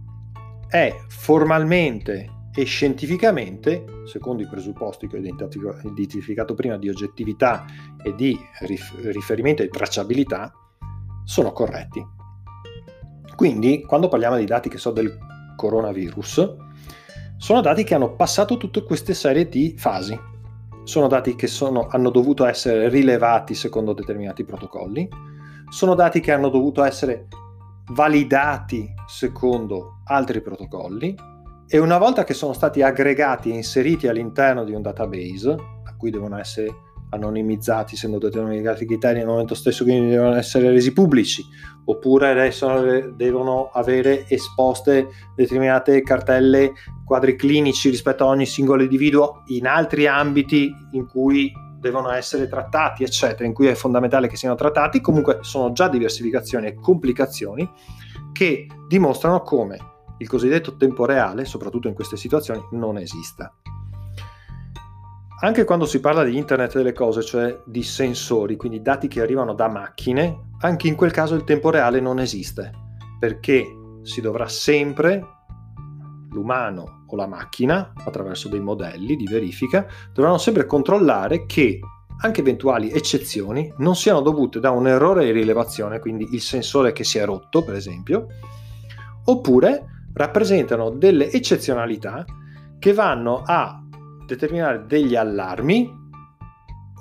è 0.67 0.95
formalmente 1.07 2.47
e 2.55 2.63
scientificamente, 2.63 3.85
secondo 4.05 4.41
i 4.41 4.47
presupposti 4.47 5.05
che 5.05 5.17
ho 5.17 5.19
identificato 5.19 6.55
prima 6.55 6.77
di 6.77 6.89
oggettività 6.89 7.65
e 8.03 8.15
di 8.15 8.35
riferimento 9.03 9.61
e 9.61 9.67
tracciabilità, 9.67 10.51
sono 11.23 11.51
corretti. 11.51 12.20
Quindi, 13.35 13.83
quando 13.83 14.07
parliamo 14.07 14.37
di 14.37 14.45
dati 14.45 14.69
che 14.69 14.77
so 14.77 14.91
del 14.91 15.17
coronavirus, 15.55 16.55
sono 17.37 17.61
dati 17.61 17.83
che 17.83 17.95
hanno 17.95 18.15
passato 18.15 18.57
tutte 18.57 18.83
queste 18.83 19.13
serie 19.13 19.49
di 19.49 19.75
fasi. 19.77 20.19
Sono 20.83 21.07
dati 21.07 21.35
che 21.35 21.47
sono, 21.47 21.87
hanno 21.89 22.09
dovuto 22.09 22.45
essere 22.45 22.89
rilevati 22.89 23.55
secondo 23.55 23.93
determinati 23.93 24.43
protocolli, 24.43 25.07
sono 25.69 25.95
dati 25.95 26.19
che 26.19 26.31
hanno 26.31 26.49
dovuto 26.49 26.83
essere 26.83 27.27
validati 27.91 28.93
secondo 29.07 30.01
altri 30.05 30.41
protocolli 30.41 31.15
e 31.67 31.77
una 31.77 31.97
volta 31.97 32.23
che 32.23 32.33
sono 32.33 32.53
stati 32.53 32.81
aggregati 32.81 33.49
e 33.49 33.55
inseriti 33.55 34.07
all'interno 34.07 34.63
di 34.63 34.73
un 34.73 34.81
database, 34.81 35.51
a 35.51 35.95
cui 35.95 36.09
devono 36.09 36.37
essere 36.37 36.69
anonimizzati 37.11 37.95
essendo 37.95 38.17
determinati 38.17 38.85
criteri 38.85 39.19
nel 39.19 39.27
momento 39.27 39.55
stesso 39.55 39.83
quindi 39.83 40.09
devono 40.09 40.35
essere 40.35 40.69
resi 40.69 40.93
pubblici 40.93 41.43
oppure 41.85 42.29
adesso 42.29 43.11
devono 43.15 43.69
avere 43.71 44.25
esposte 44.27 45.07
determinate 45.35 46.01
cartelle 46.03 46.73
quadri 47.05 47.35
clinici 47.35 47.89
rispetto 47.89 48.23
a 48.23 48.27
ogni 48.27 48.45
singolo 48.45 48.83
individuo 48.83 49.43
in 49.47 49.67
altri 49.67 50.07
ambiti 50.07 50.73
in 50.91 51.07
cui 51.07 51.51
devono 51.81 52.11
essere 52.11 52.47
trattati 52.47 53.03
eccetera 53.03 53.45
in 53.45 53.53
cui 53.53 53.67
è 53.67 53.73
fondamentale 53.73 54.27
che 54.27 54.37
siano 54.37 54.55
trattati. 54.55 55.01
Comunque 55.01 55.39
sono 55.41 55.73
già 55.73 55.89
diversificazioni 55.89 56.67
e 56.67 56.75
complicazioni 56.75 57.69
che 58.31 58.67
dimostrano 58.87 59.41
come 59.41 59.77
il 60.19 60.29
cosiddetto 60.29 60.77
tempo 60.77 61.05
reale 61.05 61.43
soprattutto 61.43 61.87
in 61.87 61.95
queste 61.95 62.15
situazioni 62.15 62.61
non 62.71 62.97
esista 62.97 63.51
anche 65.41 65.63
quando 65.63 65.85
si 65.85 65.99
parla 65.99 66.23
di 66.23 66.37
internet 66.37 66.75
delle 66.75 66.93
cose, 66.93 67.23
cioè 67.23 67.61
di 67.65 67.81
sensori, 67.81 68.55
quindi 68.55 68.81
dati 68.81 69.07
che 69.07 69.21
arrivano 69.21 69.53
da 69.53 69.67
macchine, 69.67 70.49
anche 70.59 70.87
in 70.87 70.95
quel 70.95 71.11
caso 71.11 71.33
il 71.33 71.43
tempo 71.43 71.71
reale 71.71 71.99
non 71.99 72.19
esiste, 72.19 72.71
perché 73.19 73.65
si 74.03 74.21
dovrà 74.21 74.47
sempre, 74.47 75.25
l'umano 76.29 77.05
o 77.07 77.15
la 77.15 77.25
macchina, 77.25 77.91
attraverso 78.05 78.49
dei 78.49 78.59
modelli 78.59 79.15
di 79.15 79.25
verifica, 79.25 79.87
dovranno 80.13 80.37
sempre 80.37 80.67
controllare 80.67 81.47
che 81.47 81.79
anche 82.23 82.41
eventuali 82.41 82.91
eccezioni 82.91 83.73
non 83.77 83.95
siano 83.95 84.21
dovute 84.21 84.59
da 84.59 84.69
un 84.69 84.87
errore 84.87 85.25
di 85.25 85.31
rilevazione, 85.31 85.99
quindi 85.99 86.29
il 86.33 86.41
sensore 86.41 86.91
che 86.91 87.03
si 87.03 87.17
è 87.17 87.25
rotto, 87.25 87.63
per 87.63 87.73
esempio, 87.73 88.27
oppure 89.25 90.05
rappresentano 90.13 90.91
delle 90.91 91.31
eccezionalità 91.31 92.23
che 92.77 92.93
vanno 92.93 93.41
a 93.43 93.81
determinare 94.31 94.85
degli 94.85 95.15
allarmi 95.15 95.99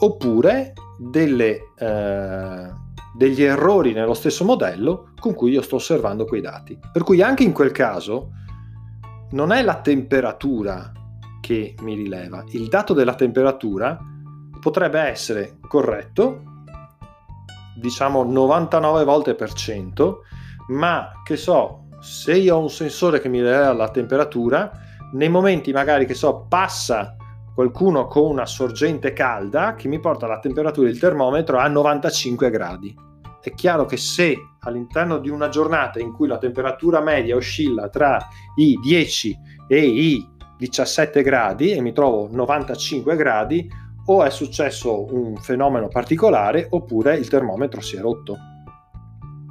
oppure 0.00 0.72
delle, 0.99 1.72
eh, 1.76 2.70
degli 3.16 3.42
errori 3.42 3.92
nello 3.92 4.14
stesso 4.14 4.44
modello 4.44 5.12
con 5.18 5.34
cui 5.34 5.52
io 5.52 5.62
sto 5.62 5.76
osservando 5.76 6.25
quei 6.25 6.40
dati. 6.40 6.78
Per 6.92 7.02
cui 7.04 7.22
anche 7.22 7.42
in 7.42 7.52
quel 7.52 7.70
caso 7.70 8.32
non 9.30 9.52
è 9.52 9.62
la 9.62 9.80
temperatura 9.80 10.92
che 11.40 11.75
mi 11.80 11.94
rileva, 11.94 12.44
il 12.50 12.68
dato 12.68 12.92
della 12.92 13.14
temperatura 13.14 13.99
potrebbe 14.60 15.00
essere 15.00 15.58
corretto, 15.68 16.42
diciamo 17.76 18.25
99 18.25 19.04
volte 19.04 19.34
per 19.34 19.52
cento, 19.52 20.25
ma 20.68 21.12
che 21.25 21.37
so, 21.37 21.87
se 22.00 22.34
io 22.34 22.56
ho 22.56 22.60
un 22.60 22.70
sensore 22.70 23.20
che 23.20 23.28
mi 23.28 23.38
rileva 23.40 23.72
la 23.72 23.88
temperatura, 23.88 24.70
nei 25.12 25.28
momenti 25.28 25.72
magari 25.72 26.06
che 26.06 26.14
so 26.14 26.46
passa 26.49 27.16
qualcuno 27.54 28.07
con 28.07 28.30
una 28.30 28.47
sorgente 28.47 29.12
calda 29.12 29.75
che 29.75 29.88
mi 29.88 30.00
porta 30.00 30.26
la 30.26 30.38
temperatura 30.38 30.88
del 30.88 30.99
termometro 30.99 31.59
a 31.59 31.69
95 31.69 32.50
gradi. 32.50 32.95
È 33.42 33.52
chiaro 33.54 33.87
che 33.87 33.97
se 33.97 34.37
all'interno 34.61 35.19
di 35.19 35.30
una 35.30 35.49
giornata 35.49 35.99
in 35.99 36.12
cui 36.12 36.28
la 36.28 36.38
temperatura 36.38 37.00
media 37.00 37.37
oscilla 37.37 37.88
tra 37.88 38.19
i 38.57 38.78
10 38.83 39.38
e 39.66 39.80
i 39.80 40.28
17 40.59 41.23
gradi 41.23 41.73
e 41.73 41.80
mi 41.80 41.92
trovo 41.92 42.28
95 42.30 43.16
gradi, 43.16 43.69
o 44.07 44.25
è 44.25 44.30
successo 44.30 45.07
un 45.14 45.37
fenomeno 45.37 45.88
particolare 45.88 46.66
oppure 46.71 47.16
il 47.16 47.28
termometro 47.28 47.80
si 47.80 47.97
è 47.97 48.00
rotto. 48.00 48.37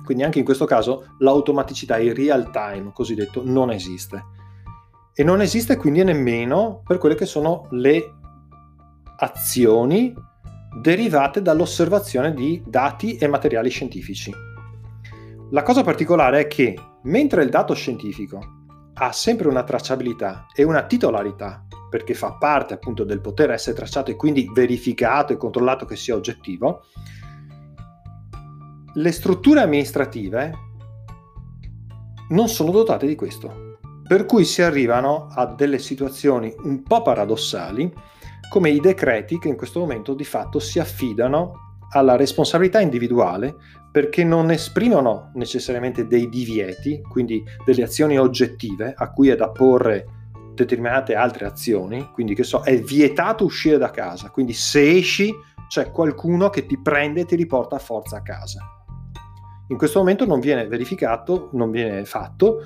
Quindi 0.04 0.24
anche 0.24 0.40
in 0.40 0.46
questo 0.46 0.66
caso 0.66 1.16
l'automaticità, 1.20 1.98
il 1.98 2.14
real 2.14 2.52
time 2.52 2.92
cosiddetto, 2.94 3.42
non 3.46 3.72
esiste 3.72 4.38
e 5.14 5.24
non 5.24 5.42
esiste 5.42 5.78
quindi 5.78 6.04
nemmeno 6.04 6.82
per 6.86 6.98
quelle 6.98 7.16
che 7.16 7.26
sono 7.26 7.68
le 7.72 8.14
azioni 9.18 10.14
derivate 10.82 11.42
dall'osservazione 11.42 12.34
di 12.34 12.64
dati 12.66 13.16
e 13.18 13.28
materiali 13.28 13.70
scientifici. 13.70 14.32
La 15.52 15.64
cosa 15.64 15.84
particolare 15.84 16.42
è 16.42 16.48
che 16.48 16.78
mentre 17.04 17.44
il 17.44 17.50
dato 17.50 17.74
scientifico 17.74 18.40
ha 18.94 19.12
sempre 19.12 19.48
una 19.48 19.64
tracciabilità 19.64 20.46
e 20.54 20.64
una 20.64 20.86
titolarità, 20.86 21.66
perché 21.90 22.14
fa 22.14 22.34
parte 22.34 22.74
appunto 22.74 23.04
del 23.04 23.22
poter 23.22 23.52
essere 23.52 23.76
tracciato 23.76 24.12
e 24.12 24.16
quindi 24.16 24.50
verificato 24.54 25.34
e 25.34 25.38
controllato 25.38 25.86
che 25.86 25.96
sia 25.96 26.16
oggettivo, 26.16 26.84
le 28.94 29.12
strutture 29.12 29.62
amministrative 29.62 30.54
non 32.30 32.48
sono 32.48 32.72
dotate 32.72 33.08
di 33.08 33.16
questo. 33.16 33.69
Per 34.10 34.26
cui 34.26 34.44
si 34.44 34.64
arrivano 34.64 35.28
a 35.30 35.46
delle 35.46 35.78
situazioni 35.78 36.52
un 36.64 36.82
po' 36.82 37.04
paradossali, 37.04 37.94
come 38.50 38.72
i 38.72 38.80
decreti 38.80 39.38
che 39.38 39.50
in 39.50 39.56
questo 39.56 39.82
momento 39.82 40.16
di 40.16 40.24
fatto 40.24 40.58
si 40.58 40.80
affidano 40.80 41.76
alla 41.92 42.16
responsabilità 42.16 42.82
individuale 42.82 43.56
perché 43.92 44.24
non 44.24 44.50
esprimono 44.50 45.30
necessariamente 45.36 46.08
dei 46.08 46.28
divieti, 46.28 47.00
quindi 47.04 47.44
delle 47.64 47.84
azioni 47.84 48.18
oggettive 48.18 48.96
a 48.98 49.12
cui 49.12 49.30
è 49.30 49.36
da 49.36 49.52
porre 49.52 50.08
determinate 50.56 51.14
altre 51.14 51.46
azioni, 51.46 52.10
quindi 52.12 52.34
che 52.34 52.42
so, 52.42 52.64
è 52.64 52.82
vietato 52.82 53.44
uscire 53.44 53.78
da 53.78 53.92
casa, 53.92 54.32
quindi 54.32 54.54
se 54.54 54.90
esci 54.90 55.32
c'è 55.68 55.92
qualcuno 55.92 56.50
che 56.50 56.66
ti 56.66 56.82
prende 56.82 57.22
e 57.22 57.26
ti 57.26 57.36
riporta 57.36 57.76
a 57.76 57.80
forza 57.80 58.18
a 58.18 58.24
casa. 58.24 58.60
In 59.68 59.78
questo 59.78 60.00
momento 60.00 60.26
non 60.26 60.40
viene 60.40 60.66
verificato, 60.66 61.50
non 61.54 61.70
viene 61.70 62.06
fatto, 62.06 62.64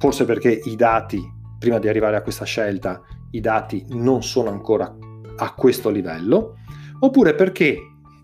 forse 0.00 0.24
perché 0.24 0.48
i 0.64 0.76
dati, 0.76 1.22
prima 1.58 1.78
di 1.78 1.86
arrivare 1.86 2.16
a 2.16 2.22
questa 2.22 2.46
scelta, 2.46 3.02
i 3.32 3.40
dati 3.40 3.84
non 3.90 4.22
sono 4.22 4.48
ancora 4.48 4.96
a 5.36 5.54
questo 5.54 5.90
livello, 5.90 6.54
oppure 7.00 7.34
perché 7.34 7.76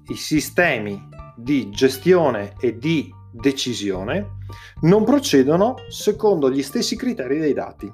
i 0.09 0.14
sistemi 0.14 0.99
di 1.37 1.68
gestione 1.68 2.54
e 2.59 2.78
di 2.78 3.12
decisione 3.30 4.38
non 4.81 5.05
procedono 5.05 5.74
secondo 5.90 6.50
gli 6.50 6.62
stessi 6.62 6.96
criteri 6.96 7.38
dei 7.38 7.53
dati. 7.53 7.92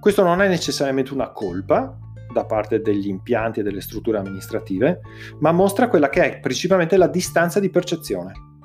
Questo 0.00 0.22
non 0.22 0.40
è 0.40 0.48
necessariamente 0.48 1.12
una 1.12 1.32
colpa 1.32 1.98
da 2.32 2.46
parte 2.46 2.80
degli 2.80 3.08
impianti 3.08 3.60
e 3.60 3.62
delle 3.62 3.82
strutture 3.82 4.16
amministrative, 4.16 5.00
ma 5.40 5.52
mostra 5.52 5.88
quella 5.88 6.08
che 6.08 6.22
è 6.22 6.40
principalmente 6.40 6.96
la 6.96 7.08
distanza 7.08 7.60
di 7.60 7.68
percezione. 7.68 8.55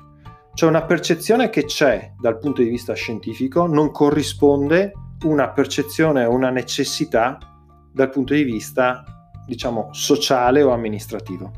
Cioè 0.54 0.68
una 0.68 0.82
percezione 0.82 1.48
che 1.48 1.64
c'è 1.64 2.12
dal 2.18 2.38
punto 2.38 2.62
di 2.62 2.68
vista 2.68 2.92
scientifico 2.92 3.66
non 3.66 3.90
corrisponde 3.90 4.92
una 5.24 5.48
percezione 5.50 6.24
o 6.24 6.32
una 6.32 6.50
necessità 6.50 7.38
dal 7.90 8.10
punto 8.10 8.34
di 8.34 8.42
vista, 8.42 9.02
diciamo, 9.46 9.88
sociale 9.92 10.62
o 10.62 10.70
amministrativo. 10.70 11.50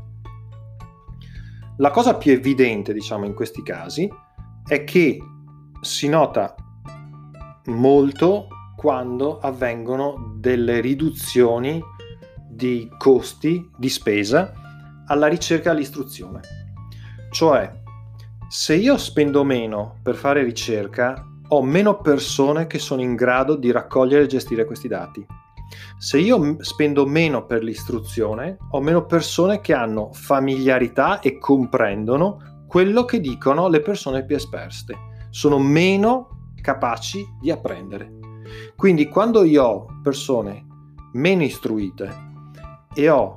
La 1.77 1.91
cosa 1.91 2.15
più 2.15 2.31
evidente, 2.31 2.93
diciamo, 2.93 3.25
in 3.25 3.33
questi 3.33 3.61
casi 3.63 4.09
è 4.65 4.83
che 4.85 5.19
si 5.81 6.07
nota 6.07 6.55
molto 7.65 8.47
quando 8.77 9.39
avvengono 9.39 10.35
delle 10.37 10.79
riduzioni 10.79 11.81
di 12.49 12.89
costi 12.97 13.69
di 13.77 13.89
spesa 13.89 14.53
alla 15.07 15.27
ricerca 15.27 15.69
e 15.69 15.73
all'istruzione. 15.73 16.39
Cioè, 17.31 17.83
se 18.57 18.73
io 18.73 18.97
spendo 18.97 19.43
meno 19.43 19.97
per 20.01 20.15
fare 20.15 20.41
ricerca, 20.41 21.27
ho 21.49 21.61
meno 21.61 21.99
persone 21.99 22.67
che 22.67 22.79
sono 22.79 23.01
in 23.01 23.13
grado 23.13 23.57
di 23.57 23.69
raccogliere 23.69 24.23
e 24.23 24.27
gestire 24.27 24.63
questi 24.63 24.87
dati. 24.87 25.25
Se 25.97 26.17
io 26.19 26.63
spendo 26.63 27.05
meno 27.05 27.45
per 27.45 27.61
l'istruzione, 27.65 28.55
ho 28.71 28.79
meno 28.79 29.05
persone 29.07 29.59
che 29.59 29.73
hanno 29.73 30.13
familiarità 30.13 31.19
e 31.19 31.37
comprendono 31.37 32.63
quello 32.65 33.03
che 33.03 33.19
dicono 33.19 33.67
le 33.67 33.81
persone 33.81 34.23
più 34.23 34.37
esperte. 34.37 34.95
Sono 35.31 35.59
meno 35.59 36.53
capaci 36.61 37.25
di 37.41 37.51
apprendere. 37.51 38.09
Quindi 38.77 39.09
quando 39.09 39.43
io 39.43 39.63
ho 39.65 39.85
persone 40.01 40.65
meno 41.11 41.43
istruite 41.43 42.09
e 42.93 43.09
ho 43.09 43.35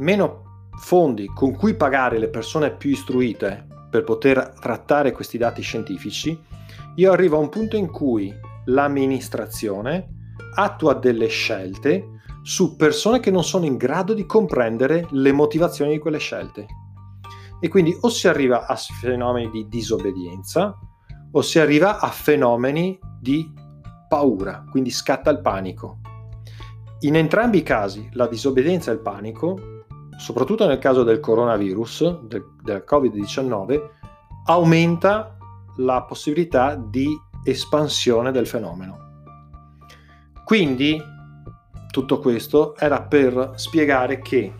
meno 0.00 0.68
fondi 0.76 1.28
con 1.28 1.56
cui 1.56 1.74
pagare 1.74 2.18
le 2.18 2.28
persone 2.28 2.76
più 2.76 2.90
istruite 2.90 3.72
per 3.94 4.02
poter 4.02 4.54
trattare 4.58 5.12
questi 5.12 5.38
dati 5.38 5.62
scientifici, 5.62 6.36
io 6.96 7.12
arrivo 7.12 7.36
a 7.36 7.38
un 7.38 7.48
punto 7.48 7.76
in 7.76 7.88
cui 7.88 8.34
l'amministrazione 8.64 10.32
attua 10.56 10.94
delle 10.94 11.28
scelte 11.28 12.04
su 12.42 12.74
persone 12.74 13.20
che 13.20 13.30
non 13.30 13.44
sono 13.44 13.66
in 13.66 13.76
grado 13.76 14.12
di 14.12 14.26
comprendere 14.26 15.06
le 15.12 15.30
motivazioni 15.30 15.92
di 15.92 16.00
quelle 16.00 16.18
scelte. 16.18 16.66
E 17.60 17.68
quindi 17.68 17.96
o 18.00 18.08
si 18.08 18.26
arriva 18.26 18.66
a 18.66 18.74
fenomeni 18.74 19.48
di 19.50 19.68
disobbedienza 19.68 20.76
o 21.30 21.40
si 21.40 21.60
arriva 21.60 22.00
a 22.00 22.08
fenomeni 22.08 22.98
di 23.20 23.48
paura, 24.08 24.64
quindi 24.72 24.90
scatta 24.90 25.30
il 25.30 25.40
panico. 25.40 26.00
In 27.02 27.14
entrambi 27.14 27.58
i 27.58 27.62
casi, 27.62 28.08
la 28.14 28.26
disobbedienza 28.26 28.90
e 28.90 28.94
il 28.94 29.00
panico 29.02 29.73
soprattutto 30.18 30.66
nel 30.66 30.78
caso 30.78 31.02
del 31.02 31.20
coronavirus, 31.20 32.20
del, 32.22 32.44
del 32.62 32.84
Covid-19, 32.88 33.80
aumenta 34.46 35.36
la 35.76 36.02
possibilità 36.02 36.74
di 36.74 37.08
espansione 37.42 38.30
del 38.32 38.46
fenomeno. 38.46 39.02
Quindi 40.44 41.00
tutto 41.90 42.18
questo 42.18 42.76
era 42.76 43.02
per 43.02 43.52
spiegare 43.54 44.20
che 44.20 44.52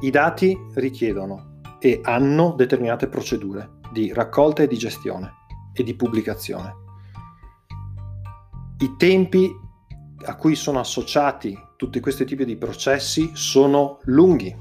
i 0.00 0.10
dati 0.10 0.56
richiedono 0.74 1.60
e 1.78 2.00
hanno 2.02 2.54
determinate 2.56 3.08
procedure 3.08 3.80
di 3.92 4.12
raccolta 4.12 4.62
e 4.62 4.66
di 4.66 4.76
gestione 4.76 5.32
e 5.72 5.82
di 5.82 5.94
pubblicazione. 5.94 6.74
I 8.78 8.94
tempi 8.96 9.50
a 10.24 10.36
cui 10.36 10.54
sono 10.54 10.80
associati 10.80 11.56
tutti 11.82 11.98
questi 11.98 12.24
tipi 12.24 12.44
di 12.44 12.54
processi 12.54 13.32
sono 13.34 13.98
lunghi. 14.04 14.56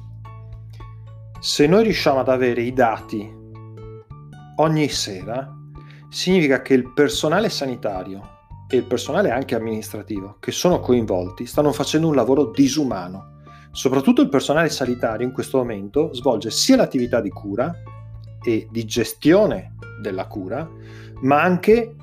Se 1.40 1.68
noi 1.68 1.84
riusciamo 1.84 2.20
ad 2.20 2.30
avere 2.30 2.64
i 2.64 2.74
dati 2.74 3.32
ogni 4.56 4.90
sera, 4.90 5.56
significa 6.10 6.64
che 6.64 6.74
il 6.74 6.92
personale 6.92 7.50
sanitario 7.50 8.40
e 8.68 8.78
il 8.78 8.86
personale 8.86 9.30
anche 9.30 9.54
amministrativo 9.54 10.38
che 10.40 10.52
sono 10.52 10.80
coinvolti 10.80 11.46
stanno 11.46 11.72
facendo 11.72 12.08
un 12.08 12.16
lavoro 12.16 12.50
disumano. 12.50 13.42
Soprattutto 13.70 14.24
il 14.24 14.30
personale 14.30 14.70
sanitario 14.70 15.28
in 15.28 15.32
questo 15.32 15.60
momento 15.60 16.12
svolge 16.16 16.50
sia 16.50 16.76
l'attività 16.76 17.22
di 17.22 17.30
cura 17.30 17.72
e 18.44 18.68
di 18.72 18.84
gestione 18.86 19.76
della 20.02 20.26
cura, 20.26 20.68
ma 21.22 21.40
anche 21.40 21.96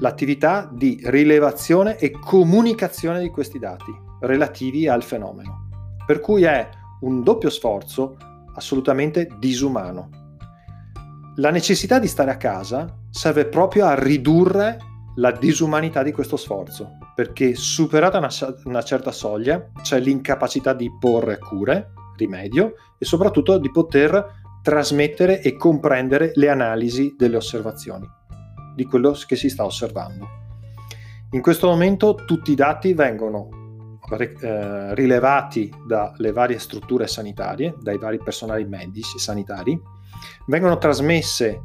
l'attività 0.00 0.68
di 0.72 1.00
rilevazione 1.04 1.98
e 1.98 2.10
comunicazione 2.10 3.20
di 3.20 3.30
questi 3.30 3.60
dati 3.60 4.02
relativi 4.24 4.88
al 4.88 5.02
fenomeno. 5.02 5.68
Per 6.06 6.20
cui 6.20 6.42
è 6.44 6.68
un 7.00 7.22
doppio 7.22 7.50
sforzo 7.50 8.16
assolutamente 8.54 9.28
disumano. 9.38 10.08
La 11.36 11.50
necessità 11.50 11.98
di 11.98 12.06
stare 12.06 12.30
a 12.30 12.36
casa 12.36 12.86
serve 13.10 13.46
proprio 13.46 13.86
a 13.86 13.94
ridurre 13.94 14.78
la 15.16 15.30
disumanità 15.30 16.02
di 16.02 16.12
questo 16.12 16.36
sforzo. 16.36 16.98
perché 17.14 17.54
superata 17.54 18.18
una, 18.18 18.30
una 18.64 18.82
certa 18.82 19.12
soglia 19.12 19.70
c'è 19.82 20.00
l'incapacità 20.00 20.72
di 20.72 20.90
porre 20.98 21.38
cure, 21.38 21.92
rimedio 22.16 22.74
e 22.98 23.04
soprattutto 23.04 23.56
di 23.58 23.70
poter 23.70 24.42
trasmettere 24.62 25.40
e 25.40 25.56
comprendere 25.56 26.32
le 26.34 26.48
analisi 26.48 27.14
delle 27.16 27.36
osservazioni 27.36 28.06
di 28.74 28.84
quello 28.84 29.16
che 29.26 29.36
si 29.36 29.48
sta 29.48 29.64
osservando. 29.64 30.26
In 31.30 31.40
questo 31.40 31.68
momento 31.68 32.14
tutti 32.26 32.52
i 32.52 32.56
dati 32.56 32.94
vengono 32.94 33.48
eh, 34.10 34.94
rilevati 34.94 35.72
dalle 35.86 36.32
varie 36.32 36.58
strutture 36.58 37.06
sanitarie, 37.06 37.74
dai 37.80 37.98
vari 37.98 38.18
personali 38.18 38.64
medici 38.64 39.18
sanitari, 39.18 39.80
vengono 40.46 40.78
trasmesse 40.78 41.62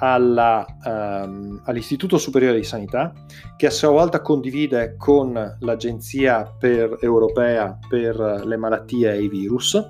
alla, 0.00 0.66
um, 0.84 1.60
all'Istituto 1.64 2.18
Superiore 2.18 2.56
di 2.56 2.64
Sanità, 2.64 3.12
che 3.56 3.66
a 3.66 3.70
sua 3.70 3.90
volta 3.90 4.20
condivide 4.20 4.96
con 4.96 5.56
l'Agenzia 5.60 6.52
per, 6.58 6.98
Europea 7.00 7.78
per 7.88 8.42
le 8.44 8.56
malattie 8.56 9.12
e 9.12 9.22
i 9.22 9.28
virus, 9.28 9.80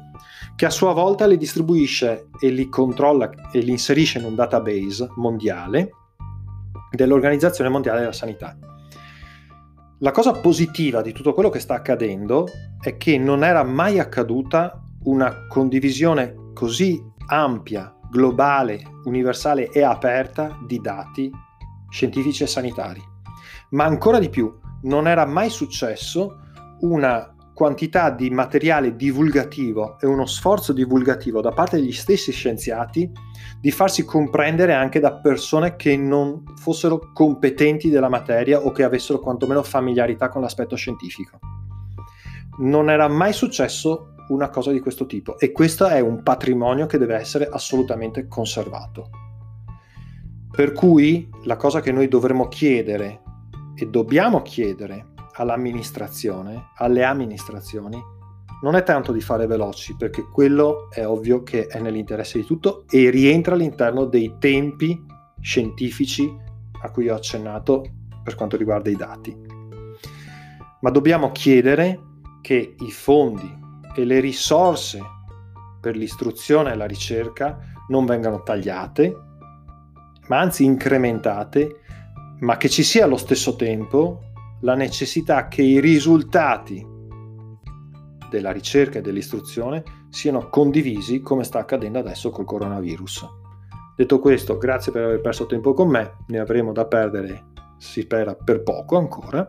che 0.56 0.66
a 0.66 0.70
sua 0.70 0.92
volta 0.92 1.26
li 1.26 1.36
distribuisce 1.36 2.28
e 2.38 2.48
li 2.50 2.68
controlla 2.68 3.30
e 3.50 3.60
li 3.60 3.70
inserisce 3.70 4.18
in 4.18 4.24
un 4.24 4.34
database 4.34 5.08
mondiale 5.16 5.90
dell'Organizzazione 6.90 7.70
Mondiale 7.70 8.00
della 8.00 8.12
Sanità. 8.12 8.56
La 9.98 10.10
cosa 10.10 10.32
positiva 10.32 11.02
di 11.02 11.12
tutto 11.12 11.32
quello 11.32 11.50
che 11.50 11.60
sta 11.60 11.74
accadendo 11.74 12.48
è 12.80 12.96
che 12.96 13.16
non 13.16 13.44
era 13.44 13.62
mai 13.62 13.98
accaduta 13.98 14.82
una 15.04 15.46
condivisione 15.46 16.50
così 16.52 17.00
ampia, 17.26 17.94
globale, 18.10 18.82
universale 19.04 19.70
e 19.70 19.82
aperta 19.82 20.58
di 20.66 20.80
dati 20.80 21.30
scientifici 21.90 22.42
e 22.42 22.46
sanitari. 22.46 23.02
Ma 23.70 23.84
ancora 23.84 24.18
di 24.18 24.28
più, 24.28 24.52
non 24.82 25.06
era 25.06 25.24
mai 25.26 25.48
successo 25.48 26.40
una 26.80 27.33
quantità 27.54 28.10
di 28.10 28.30
materiale 28.30 28.96
divulgativo 28.96 29.98
e 30.00 30.06
uno 30.06 30.26
sforzo 30.26 30.72
divulgativo 30.72 31.40
da 31.40 31.52
parte 31.52 31.76
degli 31.76 31.92
stessi 31.92 32.32
scienziati 32.32 33.10
di 33.60 33.70
farsi 33.70 34.04
comprendere 34.04 34.74
anche 34.74 34.98
da 34.98 35.14
persone 35.14 35.76
che 35.76 35.96
non 35.96 36.42
fossero 36.56 37.12
competenti 37.12 37.88
della 37.88 38.08
materia 38.08 38.60
o 38.60 38.72
che 38.72 38.82
avessero 38.82 39.20
quantomeno 39.20 39.62
familiarità 39.62 40.28
con 40.28 40.42
l'aspetto 40.42 40.74
scientifico. 40.74 41.38
Non 42.58 42.90
era 42.90 43.08
mai 43.08 43.32
successo 43.32 44.14
una 44.28 44.48
cosa 44.50 44.72
di 44.72 44.80
questo 44.80 45.06
tipo 45.06 45.38
e 45.38 45.52
questo 45.52 45.86
è 45.86 46.00
un 46.00 46.22
patrimonio 46.22 46.86
che 46.86 46.98
deve 46.98 47.14
essere 47.14 47.48
assolutamente 47.48 48.26
conservato. 48.26 49.10
Per 50.50 50.72
cui 50.72 51.28
la 51.44 51.56
cosa 51.56 51.80
che 51.80 51.92
noi 51.92 52.08
dovremmo 52.08 52.48
chiedere 52.48 53.20
e 53.74 53.86
dobbiamo 53.86 54.42
chiedere 54.42 55.12
all'amministrazione, 55.34 56.70
alle 56.76 57.04
amministrazioni, 57.04 58.00
non 58.62 58.76
è 58.76 58.82
tanto 58.82 59.12
di 59.12 59.20
fare 59.20 59.46
veloci, 59.46 59.94
perché 59.96 60.22
quello 60.22 60.90
è 60.90 61.06
ovvio 61.06 61.42
che 61.42 61.66
è 61.66 61.80
nell'interesse 61.80 62.38
di 62.38 62.44
tutto 62.46 62.84
e 62.88 63.10
rientra 63.10 63.54
all'interno 63.54 64.06
dei 64.06 64.36
tempi 64.38 65.04
scientifici 65.40 66.34
a 66.80 66.90
cui 66.90 67.08
ho 67.08 67.14
accennato 67.14 67.84
per 68.22 68.34
quanto 68.34 68.56
riguarda 68.56 68.90
i 68.90 68.96
dati. 68.96 69.36
Ma 70.80 70.90
dobbiamo 70.90 71.30
chiedere 71.32 72.00
che 72.40 72.74
i 72.78 72.90
fondi 72.90 73.62
e 73.94 74.04
le 74.04 74.20
risorse 74.20 75.00
per 75.80 75.96
l'istruzione 75.96 76.72
e 76.72 76.76
la 76.76 76.86
ricerca 76.86 77.58
non 77.88 78.06
vengano 78.06 78.42
tagliate, 78.42 79.14
ma 80.28 80.40
anzi 80.40 80.64
incrementate, 80.64 81.80
ma 82.40 82.56
che 82.56 82.70
ci 82.70 82.82
sia 82.82 83.04
allo 83.04 83.18
stesso 83.18 83.56
tempo 83.56 84.23
la 84.64 84.74
necessità 84.74 85.46
che 85.46 85.62
i 85.62 85.78
risultati 85.78 86.84
della 88.30 88.50
ricerca 88.50 88.98
e 88.98 89.02
dell'istruzione 89.02 89.82
siano 90.08 90.48
condivisi 90.48 91.20
come 91.20 91.44
sta 91.44 91.60
accadendo 91.60 91.98
adesso 91.98 92.30
col 92.30 92.46
coronavirus. 92.46 93.26
Detto 93.94 94.18
questo, 94.18 94.56
grazie 94.56 94.90
per 94.90 95.04
aver 95.04 95.20
perso 95.20 95.46
tempo 95.46 95.72
con 95.74 95.88
me, 95.88 96.16
ne 96.28 96.38
avremo 96.38 96.72
da 96.72 96.86
perdere, 96.86 97.52
si 97.76 98.00
spera, 98.00 98.34
per 98.34 98.62
poco 98.62 98.96
ancora 98.96 99.46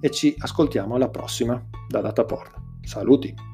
e 0.00 0.10
ci 0.10 0.34
ascoltiamo 0.36 0.94
alla 0.94 1.10
prossima 1.10 1.62
da 1.86 2.00
Dataporn. 2.00 2.78
Saluti! 2.82 3.49